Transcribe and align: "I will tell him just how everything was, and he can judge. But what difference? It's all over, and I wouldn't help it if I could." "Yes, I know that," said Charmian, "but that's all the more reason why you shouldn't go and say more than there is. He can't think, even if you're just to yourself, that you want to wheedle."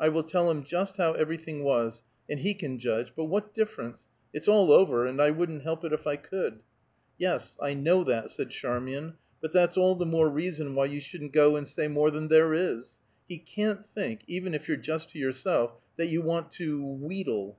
"I 0.00 0.08
will 0.08 0.22
tell 0.22 0.50
him 0.50 0.64
just 0.64 0.96
how 0.96 1.12
everything 1.12 1.62
was, 1.62 2.02
and 2.30 2.40
he 2.40 2.54
can 2.54 2.78
judge. 2.78 3.12
But 3.14 3.24
what 3.26 3.52
difference? 3.52 4.06
It's 4.32 4.48
all 4.48 4.72
over, 4.72 5.06
and 5.06 5.20
I 5.20 5.30
wouldn't 5.32 5.64
help 5.64 5.84
it 5.84 5.92
if 5.92 6.06
I 6.06 6.16
could." 6.16 6.60
"Yes, 7.18 7.58
I 7.60 7.74
know 7.74 8.02
that," 8.04 8.30
said 8.30 8.48
Charmian, 8.48 9.18
"but 9.42 9.52
that's 9.52 9.76
all 9.76 9.96
the 9.96 10.06
more 10.06 10.30
reason 10.30 10.74
why 10.74 10.86
you 10.86 11.02
shouldn't 11.02 11.34
go 11.34 11.56
and 11.56 11.68
say 11.68 11.88
more 11.88 12.10
than 12.10 12.28
there 12.28 12.54
is. 12.54 12.92
He 13.28 13.36
can't 13.36 13.84
think, 13.86 14.22
even 14.26 14.54
if 14.54 14.66
you're 14.66 14.78
just 14.78 15.10
to 15.10 15.18
yourself, 15.18 15.74
that 15.98 16.06
you 16.06 16.22
want 16.22 16.50
to 16.52 16.82
wheedle." 16.82 17.58